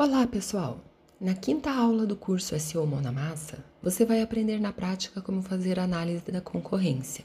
Olá, 0.00 0.24
pessoal! 0.28 0.78
Na 1.20 1.34
quinta 1.34 1.72
aula 1.72 2.06
do 2.06 2.14
curso 2.14 2.56
SEO 2.56 2.86
Mão 2.86 3.00
na 3.00 3.10
Massa, 3.10 3.64
você 3.82 4.04
vai 4.04 4.22
aprender 4.22 4.60
na 4.60 4.72
prática 4.72 5.20
como 5.20 5.42
fazer 5.42 5.80
análise 5.80 6.22
da 6.30 6.40
concorrência, 6.40 7.24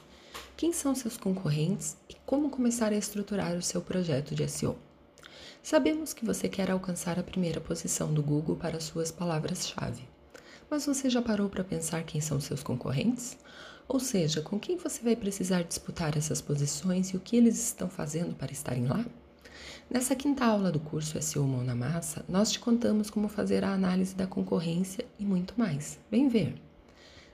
quem 0.58 0.74
são 0.74 0.96
seus 0.96 1.16
concorrentes 1.16 1.96
e 2.10 2.16
como 2.26 2.50
começar 2.50 2.92
a 2.92 2.96
estruturar 2.96 3.56
o 3.56 3.62
seu 3.62 3.80
projeto 3.80 4.34
de 4.34 4.48
SEO. 4.48 4.76
Sabemos 5.62 6.14
que 6.14 6.26
você 6.26 6.50
quer 6.50 6.72
alcançar 6.72 7.20
a 7.20 7.24
primeira 7.24 7.62
posição 7.62 8.12
do 8.12 8.24
Google 8.24 8.56
para 8.56 8.80
suas 8.80 9.12
palavras-chave, 9.12 10.10
mas 10.68 10.88
você 10.88 11.12
já 11.12 11.22
parou 11.22 11.50
para 11.50 11.64
pensar 11.64 12.02
quem 12.02 12.20
são 12.20 12.42
seus 12.42 12.64
concorrentes? 12.64 13.38
Ou 13.88 14.00
seja, 14.00 14.42
com 14.42 14.60
quem 14.60 14.78
você 14.78 15.04
vai 15.04 15.16
precisar 15.16 15.62
disputar 15.62 16.18
essas 16.18 16.42
posições 16.42 17.10
e 17.10 17.18
o 17.18 17.20
que 17.20 17.38
eles 17.38 17.56
estão 17.56 17.88
fazendo 17.88 18.34
para 18.34 18.52
estarem 18.52 18.88
lá? 18.88 19.06
Nessa 19.90 20.16
quinta 20.16 20.46
aula 20.46 20.72
do 20.72 20.80
curso 20.80 21.22
SEO 21.22 21.48
Mão 21.48 21.64
na 21.64 21.76
Massa, 21.76 22.26
nós 22.28 22.52
te 22.52 22.60
contamos 22.60 23.10
como 23.10 23.28
fazer 23.28 23.64
a 23.64 23.74
análise 23.74 24.16
da 24.16 24.26
concorrência 24.26 25.06
e 25.20 25.26
muito 25.26 25.54
mais. 25.58 26.00
Vem 26.10 26.28
ver! 26.28 26.56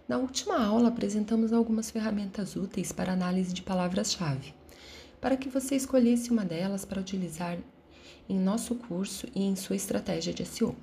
Na 0.07 0.17
última 0.17 0.63
aula, 0.63 0.89
apresentamos 0.89 1.53
algumas 1.53 1.91
ferramentas 1.91 2.55
úteis 2.55 2.91
para 2.91 3.13
análise 3.13 3.53
de 3.53 3.61
palavras-chave, 3.61 4.53
para 5.21 5.38
que 5.38 5.47
você 5.47 5.75
escolhesse 5.75 6.31
uma 6.31 6.43
delas 6.43 6.83
para 6.83 6.99
utilizar 6.99 7.57
em 8.27 8.39
nosso 8.39 8.75
curso 8.75 9.27
e 9.35 9.43
em 9.43 9.55
sua 9.55 9.75
estratégia 9.75 10.33
de 10.33 10.45
SEO. 10.45 10.75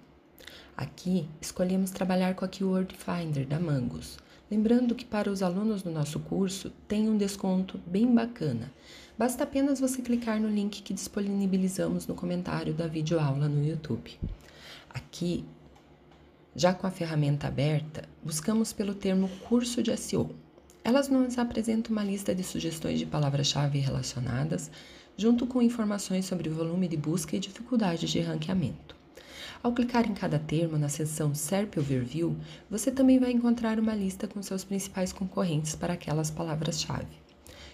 Aqui, 0.76 1.28
escolhemos 1.40 1.90
trabalhar 1.90 2.34
com 2.34 2.44
a 2.44 2.48
Keyword 2.48 2.96
Finder 2.96 3.46
da 3.46 3.58
Mangos, 3.58 4.18
Lembrando 4.48 4.94
que 4.94 5.04
para 5.04 5.30
os 5.30 5.42
alunos 5.42 5.82
do 5.82 5.90
nosso 5.90 6.20
curso 6.20 6.70
tem 6.86 7.08
um 7.08 7.16
desconto 7.16 7.80
bem 7.84 8.14
bacana. 8.14 8.72
Basta 9.18 9.42
apenas 9.42 9.80
você 9.80 10.00
clicar 10.00 10.40
no 10.40 10.48
link 10.48 10.82
que 10.82 10.94
disponibilizamos 10.94 12.06
no 12.06 12.14
comentário 12.14 12.72
da 12.72 12.86
videoaula 12.86 13.48
no 13.48 13.66
YouTube. 13.66 14.18
Aqui, 14.88 15.44
já 16.54 16.72
com 16.72 16.86
a 16.86 16.90
ferramenta 16.90 17.48
aberta, 17.48 18.08
buscamos 18.22 18.72
pelo 18.72 18.94
termo 18.94 19.28
curso 19.48 19.82
de 19.82 19.96
SEO. 19.96 20.30
Elas 20.84 21.08
nos 21.08 21.36
apresentam 21.38 21.92
uma 21.92 22.04
lista 22.04 22.32
de 22.32 22.44
sugestões 22.44 22.98
de 23.00 23.06
palavras-chave 23.06 23.80
relacionadas, 23.80 24.70
junto 25.16 25.46
com 25.46 25.60
informações 25.60 26.24
sobre 26.24 26.48
volume 26.48 26.86
de 26.86 26.96
busca 26.96 27.34
e 27.34 27.40
dificuldade 27.40 28.06
de 28.06 28.20
ranqueamento. 28.20 28.95
Ao 29.66 29.72
clicar 29.72 30.08
em 30.08 30.14
cada 30.14 30.38
termo 30.38 30.78
na 30.78 30.88
seção 30.88 31.34
SERP 31.34 31.78
Overview, 31.78 32.36
você 32.70 32.88
também 32.88 33.18
vai 33.18 33.32
encontrar 33.32 33.80
uma 33.80 33.96
lista 33.96 34.28
com 34.28 34.40
seus 34.40 34.62
principais 34.62 35.12
concorrentes 35.12 35.74
para 35.74 35.94
aquelas 35.94 36.30
palavras-chave. 36.30 37.16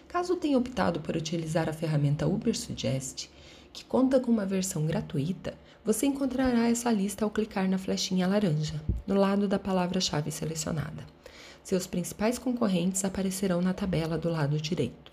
Caso 0.08 0.36
tenha 0.36 0.56
optado 0.56 1.00
por 1.00 1.14
utilizar 1.14 1.68
a 1.68 1.72
ferramenta 1.74 2.26
Ubersuggest, 2.26 3.28
que 3.74 3.84
conta 3.84 4.18
com 4.18 4.30
uma 4.30 4.46
versão 4.46 4.86
gratuita, 4.86 5.52
você 5.84 6.06
encontrará 6.06 6.66
essa 6.66 6.90
lista 6.90 7.26
ao 7.26 7.30
clicar 7.30 7.68
na 7.68 7.76
flechinha 7.76 8.26
laranja, 8.26 8.82
no 9.06 9.14
lado 9.14 9.46
da 9.46 9.58
palavra-chave 9.58 10.30
selecionada. 10.30 11.04
Seus 11.62 11.86
principais 11.86 12.38
concorrentes 12.38 13.04
aparecerão 13.04 13.60
na 13.60 13.74
tabela 13.74 14.16
do 14.16 14.30
lado 14.30 14.58
direito. 14.58 15.11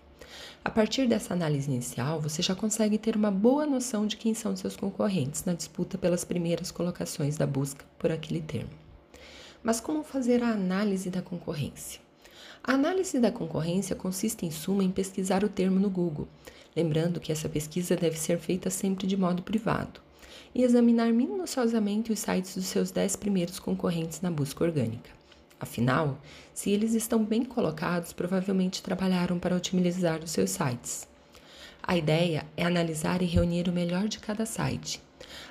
A 0.64 0.70
partir 0.70 1.08
dessa 1.08 1.34
análise 1.34 1.70
inicial, 1.70 2.20
você 2.20 2.42
já 2.42 2.54
consegue 2.54 2.98
ter 2.98 3.16
uma 3.16 3.32
boa 3.32 3.66
noção 3.66 4.06
de 4.06 4.18
quem 4.18 4.34
são 4.34 4.56
seus 4.56 4.76
concorrentes 4.76 5.46
na 5.46 5.54
disputa 5.54 5.98
pelas 5.98 6.26
primeiras 6.26 6.72
colocações 6.72 7.38
da 7.38 7.48
busca 7.48 7.86
por 7.98 8.12
aquele 8.12 8.42
termo. 8.42 8.70
Mas 9.64 9.80
como 9.80 10.04
fazer 10.04 10.44
a 10.44 10.50
análise 10.50 11.10
da 11.10 11.22
concorrência? 11.22 12.02
A 12.64 12.74
análise 12.74 13.20
da 13.20 13.32
concorrência 13.32 13.96
consiste, 13.96 14.46
em 14.46 14.52
suma, 14.52 14.84
em 14.84 14.92
pesquisar 14.92 15.44
o 15.44 15.50
termo 15.50 15.80
no 15.80 15.90
Google, 15.90 16.28
lembrando 16.76 17.20
que 17.20 17.32
essa 17.32 17.50
pesquisa 17.50 17.96
deve 17.96 18.18
ser 18.18 18.38
feita 18.38 18.70
sempre 18.70 19.08
de 19.08 19.18
modo 19.18 19.42
privado, 19.42 20.02
e 20.54 20.64
examinar 20.64 21.12
minuciosamente 21.12 22.12
os 22.12 22.20
sites 22.20 22.56
dos 22.56 22.66
seus 22.66 22.92
10 22.92 23.16
primeiros 23.16 23.60
concorrentes 23.60 24.22
na 24.22 24.30
busca 24.30 24.64
orgânica. 24.64 25.10
Afinal, 25.60 26.20
se 26.54 26.70
eles 26.72 26.94
estão 26.94 27.24
bem 27.24 27.44
colocados, 27.44 28.14
provavelmente 28.14 28.82
trabalharam 28.82 29.38
para 29.38 29.56
otimizar 29.56 30.24
os 30.24 30.32
seus 30.32 30.52
sites. 30.52 31.08
A 31.84 31.98
ideia 31.98 32.46
é 32.56 32.64
analisar 32.64 33.22
e 33.22 33.26
reunir 33.26 33.68
o 33.68 33.74
melhor 33.74 34.08
de 34.08 34.20
cada 34.20 34.46
site. 34.46 35.02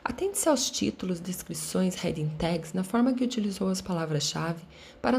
Atente-se 0.02 0.48
aos 0.48 0.70
títulos, 0.70 1.20
descrições, 1.20 1.94
heading 1.96 2.30
tags 2.38 2.72
na 2.72 2.84
forma 2.84 3.12
que 3.12 3.24
utilizou 3.24 3.68
as 3.68 3.82
palavras-chave 3.82 4.62
para, 5.02 5.18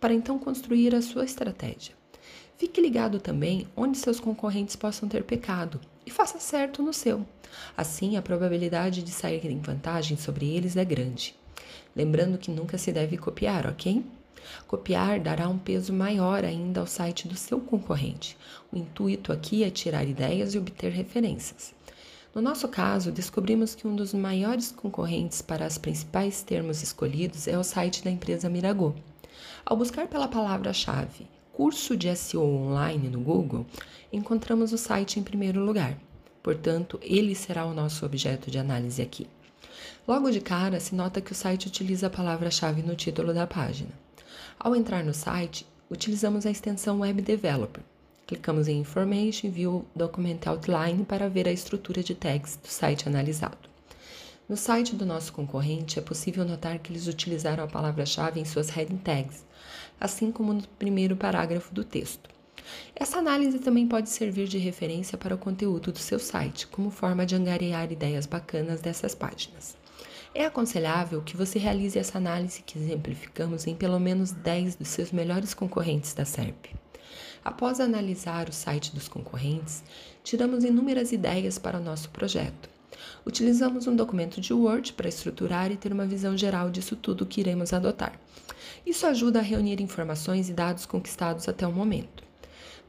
para 0.00 0.14
então 0.14 0.38
construir 0.38 0.94
a 0.94 1.02
sua 1.02 1.24
estratégia. 1.24 1.94
Fique 2.56 2.80
ligado 2.80 3.20
também 3.20 3.68
onde 3.76 3.98
seus 3.98 4.18
concorrentes 4.18 4.76
possam 4.76 5.08
ter 5.08 5.24
pecado 5.24 5.78
e 6.06 6.10
faça 6.10 6.38
certo 6.40 6.82
no 6.82 6.92
seu. 6.92 7.26
Assim, 7.76 8.16
a 8.16 8.22
probabilidade 8.22 9.02
de 9.02 9.10
sair 9.10 9.44
em 9.46 9.60
vantagem 9.60 10.16
sobre 10.16 10.48
eles 10.48 10.76
é 10.76 10.84
grande. 10.84 11.34
Lembrando 11.96 12.36
que 12.36 12.50
nunca 12.50 12.76
se 12.76 12.92
deve 12.92 13.16
copiar, 13.16 13.66
ok? 13.66 14.04
Copiar 14.66 15.18
dará 15.18 15.48
um 15.48 15.58
peso 15.58 15.92
maior 15.92 16.44
ainda 16.44 16.80
ao 16.80 16.86
site 16.86 17.26
do 17.26 17.34
seu 17.34 17.58
concorrente. 17.58 18.36
O 18.70 18.76
intuito 18.76 19.32
aqui 19.32 19.64
é 19.64 19.70
tirar 19.70 20.06
ideias 20.06 20.54
e 20.54 20.58
obter 20.58 20.92
referências. 20.92 21.74
No 22.34 22.42
nosso 22.42 22.68
caso, 22.68 23.10
descobrimos 23.10 23.74
que 23.74 23.88
um 23.88 23.96
dos 23.96 24.12
maiores 24.12 24.70
concorrentes 24.70 25.40
para 25.40 25.66
os 25.66 25.78
principais 25.78 26.42
termos 26.42 26.82
escolhidos 26.82 27.48
é 27.48 27.58
o 27.58 27.64
site 27.64 28.04
da 28.04 28.10
empresa 28.10 28.50
Miragot. 28.50 28.94
Ao 29.64 29.76
buscar 29.76 30.06
pela 30.06 30.28
palavra-chave 30.28 31.26
curso 31.56 31.96
de 31.96 32.14
SEO 32.14 32.44
online 32.44 33.08
no 33.08 33.18
Google, 33.18 33.64
encontramos 34.12 34.74
o 34.74 34.78
site 34.78 35.18
em 35.18 35.22
primeiro 35.22 35.64
lugar. 35.64 35.96
Portanto, 36.42 37.00
ele 37.02 37.34
será 37.34 37.64
o 37.64 37.72
nosso 37.72 38.04
objeto 38.04 38.50
de 38.50 38.58
análise 38.58 39.00
aqui. 39.00 39.26
Logo 40.06 40.30
de 40.30 40.40
cara, 40.40 40.78
se 40.78 40.94
nota 40.94 41.20
que 41.20 41.32
o 41.32 41.34
site 41.34 41.66
utiliza 41.66 42.06
a 42.06 42.10
palavra-chave 42.10 42.80
no 42.80 42.94
título 42.94 43.34
da 43.34 43.44
página. 43.44 43.90
Ao 44.56 44.76
entrar 44.76 45.02
no 45.02 45.12
site, 45.12 45.66
utilizamos 45.90 46.46
a 46.46 46.50
extensão 46.50 47.00
Web 47.00 47.22
Developer. 47.22 47.82
Clicamos 48.24 48.68
em 48.68 48.78
Information 48.78 49.50
View 49.50 49.84
Document 49.96 50.38
Outline 50.46 51.04
para 51.04 51.28
ver 51.28 51.48
a 51.48 51.52
estrutura 51.52 52.04
de 52.04 52.14
tags 52.14 52.56
do 52.56 52.68
site 52.68 53.08
analisado. 53.08 53.68
No 54.48 54.56
site 54.56 54.94
do 54.94 55.04
nosso 55.04 55.32
concorrente, 55.32 55.98
é 55.98 56.02
possível 56.02 56.44
notar 56.44 56.78
que 56.78 56.92
eles 56.92 57.08
utilizaram 57.08 57.64
a 57.64 57.68
palavra-chave 57.68 58.38
em 58.38 58.44
suas 58.44 58.70
heading 58.70 58.98
tags, 58.98 59.44
assim 60.00 60.30
como 60.30 60.54
no 60.54 60.62
primeiro 60.78 61.16
parágrafo 61.16 61.74
do 61.74 61.82
texto. 61.82 62.30
Essa 62.94 63.18
análise 63.18 63.58
também 63.58 63.88
pode 63.88 64.08
servir 64.08 64.46
de 64.46 64.58
referência 64.58 65.18
para 65.18 65.34
o 65.34 65.38
conteúdo 65.38 65.90
do 65.90 65.98
seu 65.98 66.20
site, 66.20 66.68
como 66.68 66.92
forma 66.92 67.26
de 67.26 67.34
angariar 67.34 67.90
ideias 67.90 68.24
bacanas 68.24 68.80
dessas 68.80 69.12
páginas. 69.12 69.76
É 70.38 70.44
aconselhável 70.44 71.22
que 71.22 71.34
você 71.34 71.58
realize 71.58 71.98
essa 71.98 72.18
análise 72.18 72.60
que 72.60 72.78
exemplificamos 72.78 73.66
em 73.66 73.74
pelo 73.74 73.98
menos 73.98 74.32
10 74.32 74.76
dos 74.76 74.88
seus 74.88 75.10
melhores 75.10 75.54
concorrentes 75.54 76.12
da 76.12 76.26
SERP. 76.26 76.74
Após 77.42 77.80
analisar 77.80 78.46
o 78.46 78.52
site 78.52 78.94
dos 78.94 79.08
concorrentes, 79.08 79.82
tiramos 80.22 80.62
inúmeras 80.62 81.10
ideias 81.10 81.58
para 81.58 81.78
o 81.78 81.82
nosso 81.82 82.10
projeto. 82.10 82.68
Utilizamos 83.24 83.86
um 83.86 83.96
documento 83.96 84.38
de 84.38 84.52
Word 84.52 84.92
para 84.92 85.08
estruturar 85.08 85.72
e 85.72 85.76
ter 85.78 85.90
uma 85.90 86.04
visão 86.04 86.36
geral 86.36 86.68
disso 86.68 86.96
tudo 86.96 87.24
que 87.24 87.40
iremos 87.40 87.72
adotar. 87.72 88.20
Isso 88.84 89.06
ajuda 89.06 89.38
a 89.38 89.42
reunir 89.42 89.80
informações 89.80 90.50
e 90.50 90.52
dados 90.52 90.84
conquistados 90.84 91.48
até 91.48 91.66
o 91.66 91.72
momento. 91.72 92.22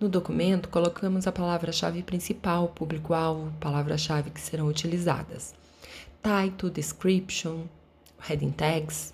No 0.02 0.10
documento, 0.10 0.68
colocamos 0.68 1.26
a 1.26 1.32
palavra-chave 1.32 2.04
principal, 2.04 2.68
público-alvo, 2.68 3.54
palavra-chave 3.58 4.32
que 4.32 4.42
serão 4.42 4.68
utilizadas 4.68 5.56
title, 6.28 6.70
description, 6.70 7.70
heading 8.20 8.52
tags. 8.52 9.14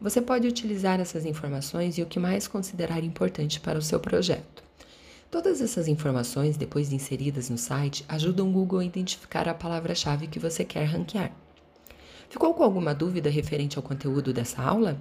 Você 0.00 0.18
pode 0.22 0.48
utilizar 0.48 0.98
essas 0.98 1.26
informações 1.26 1.98
e 1.98 2.02
o 2.02 2.06
que 2.06 2.18
mais 2.18 2.48
considerar 2.48 3.04
importante 3.04 3.60
para 3.60 3.78
o 3.78 3.82
seu 3.82 4.00
projeto. 4.00 4.62
Todas 5.30 5.60
essas 5.60 5.88
informações, 5.88 6.56
depois 6.56 6.88
de 6.88 6.94
inseridas 6.94 7.50
no 7.50 7.58
site, 7.58 8.02
ajudam 8.08 8.48
o 8.48 8.52
Google 8.52 8.78
a 8.78 8.84
identificar 8.86 9.46
a 9.46 9.52
palavra-chave 9.52 10.26
que 10.26 10.38
você 10.38 10.64
quer 10.64 10.86
ranquear. 10.86 11.32
Ficou 12.30 12.54
com 12.54 12.62
alguma 12.62 12.94
dúvida 12.94 13.28
referente 13.28 13.76
ao 13.76 13.82
conteúdo 13.82 14.32
dessa 14.32 14.62
aula? 14.62 14.98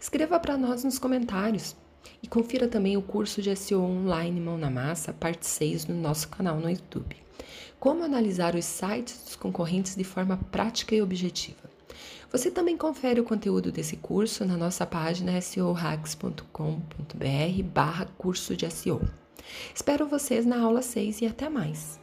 Escreva 0.00 0.40
para 0.40 0.58
nós 0.58 0.82
nos 0.82 0.98
comentários. 0.98 1.76
E 2.22 2.28
confira 2.28 2.68
também 2.68 2.96
o 2.96 3.02
curso 3.02 3.40
de 3.40 3.54
SEO 3.54 3.82
Online 3.82 4.40
Mão 4.40 4.58
na 4.58 4.70
Massa, 4.70 5.12
parte 5.12 5.46
6, 5.46 5.86
no 5.86 5.94
nosso 5.94 6.28
canal 6.28 6.58
no 6.58 6.70
YouTube. 6.70 7.16
Como 7.78 8.04
analisar 8.04 8.54
os 8.54 8.64
sites 8.64 9.22
dos 9.24 9.36
concorrentes 9.36 9.96
de 9.96 10.04
forma 10.04 10.38
prática 10.50 10.94
e 10.94 11.02
objetiva. 11.02 11.70
Você 12.30 12.50
também 12.50 12.76
confere 12.76 13.20
o 13.20 13.24
conteúdo 13.24 13.72
desse 13.72 13.96
curso 13.96 14.44
na 14.44 14.56
nossa 14.56 14.86
página 14.86 15.40
seohacks.com.br 15.40 17.62
barra 17.64 18.06
curso 18.16 18.56
de 18.56 18.70
SEO. 18.70 19.00
Espero 19.74 20.06
vocês 20.06 20.46
na 20.46 20.60
aula 20.60 20.82
6 20.82 21.22
e 21.22 21.26
até 21.26 21.48
mais! 21.48 21.98